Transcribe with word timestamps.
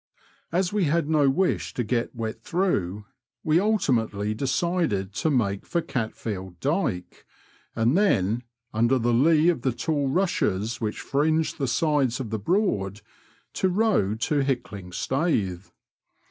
As 0.51 0.73
we 0.73 0.85
had 0.85 1.07
no 1.07 1.29
wish 1.29 1.75
to 1.75 1.83
get 1.83 2.15
wet 2.15 2.41
through, 2.41 3.05
we 3.43 3.59
ultimately 3.59 4.33
decided 4.33 5.13
to 5.13 5.29
make 5.29 5.63
for 5.63 5.79
Oatfield 5.79 6.59
Dyke, 6.59 7.23
and 7.75 7.95
then, 7.95 8.41
under 8.73 8.97
the 8.97 9.13
lee 9.13 9.49
of 9.49 9.61
the 9.61 9.71
tall 9.71 10.07
rushes 10.09 10.81
which 10.81 11.01
fringe 11.01 11.57
the 11.59 11.67
sides 11.67 12.19
of 12.19 12.31
the 12.31 12.39
Broad, 12.39 13.01
to 13.53 13.69
row 13.69 14.15
to 14.15 14.39
Hickling 14.39 14.91
Staithe. 14.91 15.67